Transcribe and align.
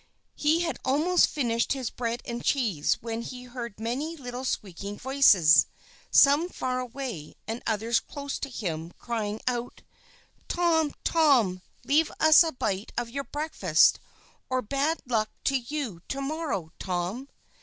He 0.33 0.61
had 0.61 0.79
almost 0.83 1.27
finished 1.27 1.73
his 1.73 1.91
bread 1.91 2.23
and 2.25 2.43
cheese, 2.43 2.97
when 3.03 3.21
he 3.21 3.43
heard 3.43 3.79
many 3.79 4.17
little 4.17 4.43
squeaking 4.43 4.97
voices, 4.97 5.67
some 6.09 6.49
far 6.49 6.79
away, 6.79 7.35
and 7.47 7.61
others 7.67 7.99
close 7.99 8.39
to 8.39 8.49
him, 8.49 8.93
crying 8.97 9.41
out: 9.45 9.83
"Tom! 10.47 10.95
Tom! 11.03 11.61
Leave 11.85 12.11
us 12.19 12.41
a 12.41 12.51
bite 12.51 12.91
of 12.97 13.11
your 13.11 13.25
breakfast, 13.25 13.99
or 14.49 14.63
bad 14.63 15.01
luck 15.05 15.29
to 15.43 15.55
you, 15.57 16.01
to 16.07 16.19
morrow, 16.19 16.71
Tom!" 16.79 17.29